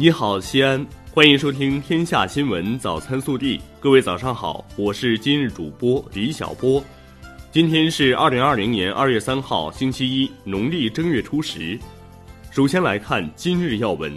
[0.00, 3.58] 你好，西安，欢迎收听《天下新闻早餐速递》。
[3.80, 6.80] 各位早上好，我是今日主播李小波。
[7.50, 11.76] 今天是二零二零年二月三号，星期一，农历正月初十。
[12.52, 14.12] 首先来看今日要闻。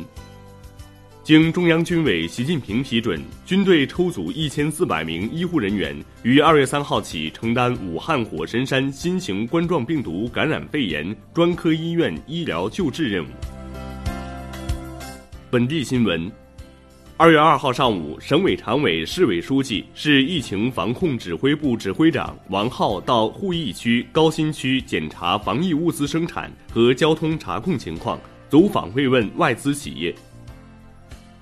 [1.23, 13.29] 经中央军委习近平批准，军队抽组一千四百名医护人员，于二月三号起承担武汉火神山新型冠状病毒感染肺炎专科医院医疗救治任务。
[15.51, 16.31] 本地新闻：
[17.17, 30.15] 二月二号上午，省委常委、市委书记、市疫情防控指挥部指挥长王浩到鄠邑区、高新区检查防疫物资生产和交通查控情况，走访慰问外资企业。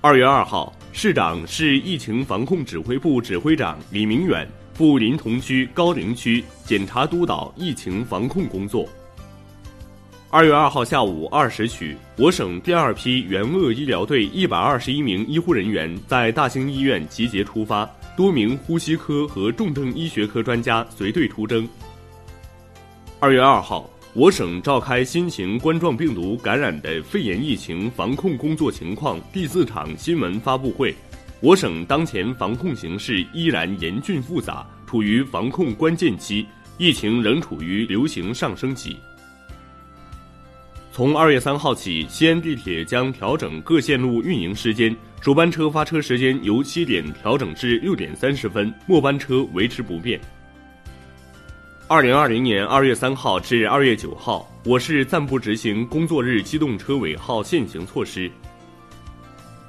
[0.00, 8.88] 二月二号，市长、市疫情防控指挥部指挥长李明远赴临潼区、高陵区检查督导疫情防控工作。
[10.32, 17.84] 二月二号下午二时许，我省第二批援鄂医疗队一百二十一名医护人员在大兴医院集结出发，
[18.16, 21.68] 多名呼吸科和重症医学科专家随队出征。
[23.18, 30.94] 二月二号，我省召开新型冠状病毒感染的肺炎疫情防控工作情况第四场新闻发布会。
[31.40, 36.46] 我省当前防控形势依然严峻复杂，处于防控关键期，
[36.78, 38.96] 疫情仍处于流行上升期。
[40.92, 50.20] 从二月三号起，西安地铁将调整各线路运营时间，首班车发车时间由七点调整至六点三十分，末班车维持不变。
[51.86, 58.30] 二零二零年二月三号至二月九号，我市暂不执行工作日机动车尾号限行措施。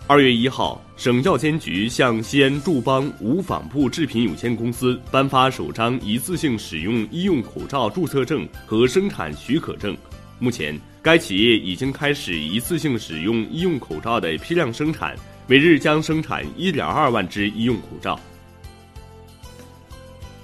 [0.08, 9.96] 二月一号，省药监局向西安驻邦无纺布制品有限公司颁发首张一次性使用医用口罩注册证和生产许可证。
[10.38, 15.16] 目前，该企业已经开始一次性使用医用口罩的批量生产，
[15.48, 18.20] 每日将生产一点二万只医用口罩。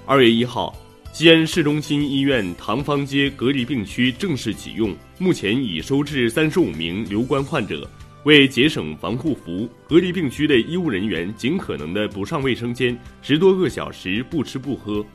[0.04, 0.74] 二月一号，
[1.12, 7.88] 西安市中心医院唐坊街隔离病区正式启用，目前已收治三十五名留观患者。
[8.24, 15.06] 为节省防护服，隔离病区的医务人员尽可能的不上卫生间，十多个小时不吃不喝。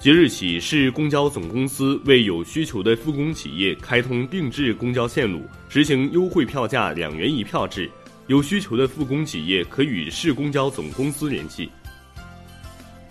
[0.00, 7.88] 即日起，市公交总公司为有需求的复工企业开通定制公交线路，实行优惠票价两元一票制。
[8.26, 11.68] 有需求的复工企业可与市公交总公司联系。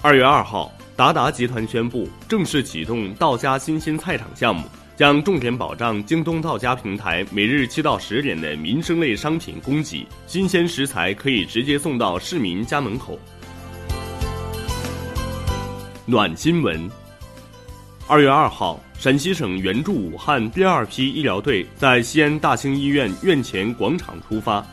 [0.02, 4.64] 二月二号，达达集团宣布正式启动到家新鲜菜场项目，
[4.96, 13.20] 将重点保障京东到家平台每日七到十点的民生类商品供给，新鲜食材可以直接送到市民家门口。
[16.10, 16.90] 暖新闻。
[18.08, 24.66] 二月二号，陕西省援助武汉第二批医疗队在西安大兴医院院前广场出发。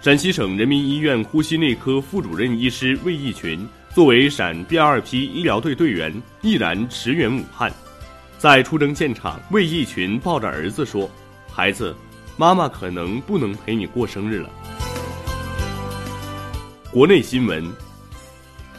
[0.00, 7.72] 陕西省人民医院呼吸内科副主任医师魏义群作为陕第二批医疗队队员，毅然驰援武汉。
[8.38, 11.10] 在出征现场，魏义群抱着儿子说
[11.50, 11.92] ：“孩子，
[12.36, 14.48] 妈妈可能不能陪你过生日了。”
[16.92, 17.68] 国内新闻。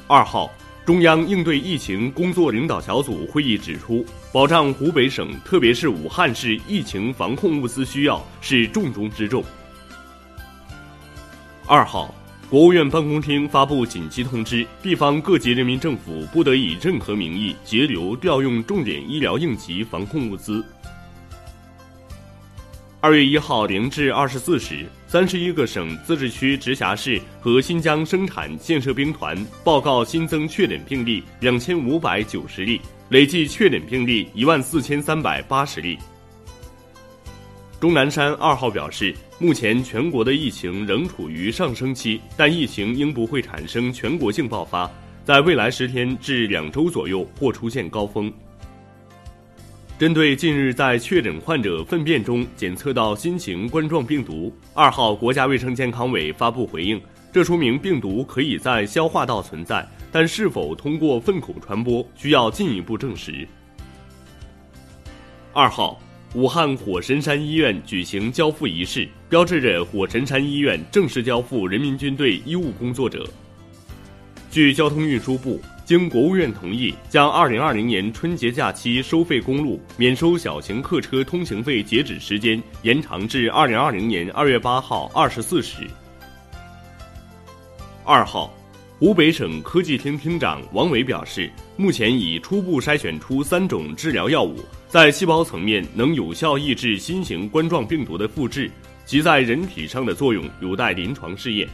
[0.08, 0.50] 二号。
[0.86, 9.44] 中央应对疫情工作领导小组会议指出，保障湖北省特别是武汉市疫情防控物资需要是重中之重。
[11.66, 12.14] 二号，
[12.52, 20.64] 国务院办公厅发布紧急通知，地方各级人民政府不得以任何名义截留调用重点医疗应急防控物资。
[23.06, 36.00] 二月一号零至二十四时，三十一个省、自治区、直辖市和新疆生产建设兵团报告新增确诊病例两千五百九十例，累计确诊病例一万四千三百八十例。
[37.80, 44.90] 钟南山二号表示，目前全国的疫情仍处于上升期，但疫情应不会产生全国性爆发，
[45.24, 48.34] 在未来十天至两周左右或出现高峰。
[49.98, 57.02] 针对近日在确诊患者粪便中检测到新型冠状病毒，二号国家卫生健康委发布回应，
[57.32, 63.48] 这说明病毒可以在消化道存在，但是否通过粪口传播需要进一步证实。
[65.54, 65.98] 二号，
[66.34, 73.26] 武汉火神山医院举行交付仪式，标志着火神山医院正式交付人民军队医务工作者。
[74.52, 75.58] 据交通运输部。
[75.86, 85.88] 经国务院同意，将二零二零年春节假期收费公路免收小型客车通行费截止时间延长至二零二零年二月八号二十四时。
[88.04, 88.52] 二号，
[88.98, 94.58] 湖北省科技厅厅长王伟表示，目前已初步筛选出三种治疗药物，
[94.90, 98.72] 在细胞层面能有效抑制新型冠状病毒的复制。
[99.06, 101.70] 其在人体上的作用有待临床试验。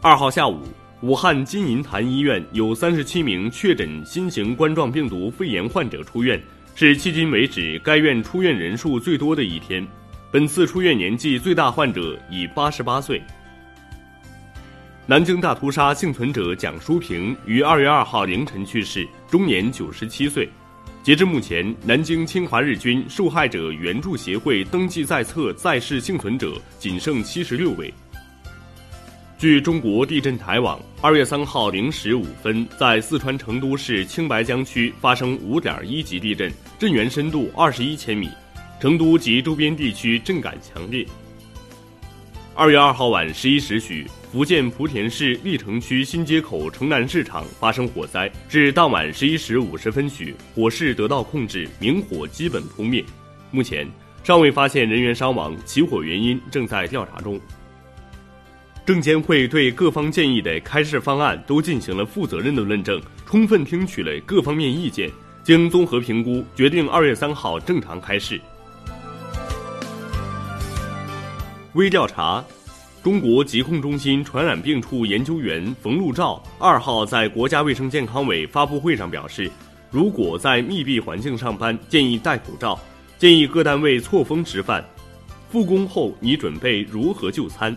[0.00, 0.62] 二号下午，
[1.02, 6.38] 武汉金银潭医院有三十七名确诊新型冠状病毒肺炎患者出院，
[6.74, 9.86] 是迄今为止该院出院人数最多的一天。
[10.30, 13.22] 本次出院年纪最大患者已八十八岁。
[15.06, 20.46] 南京大屠杀幸存者蒋淑萍于二月二号凌晨去世，终年九十七岁。
[21.02, 27.92] 截至目前，南京侵华日军受害者援助协会登记在册在世幸存者仅剩七十六位。
[29.40, 38.28] 据中国地震台网，二月三号零时五分，在四川成都市青白江区发生五点一级地震，震源深度二十一千米，
[38.78, 41.06] 成都及周边地区震感强烈。
[42.54, 53.02] 二月二号晚十一时许，福建莆田市历城区新街口城南市场发生火灾，至当晚十一时五十分许，火势得到控制，明火基本扑灭。
[53.50, 53.88] 目前
[54.22, 57.40] 尚未发现人员伤亡，起火原因正在调查中。
[58.90, 65.08] 证监会对各方建议的开市方案都进行了负责任的论证，充分听取了各方面意见，
[65.44, 68.40] 经综合评估，决定二月三号正常开市。
[71.74, 72.44] 微调查，
[73.00, 79.48] 中国疾控中心传染病处研究员冯路照二号在国家卫生健康委发布会上表示，
[79.92, 82.76] 如果在密闭环境上班，建议戴口罩，
[83.18, 84.84] 建议各单位错峰吃饭，
[85.48, 87.76] 复工后你准备如何就餐？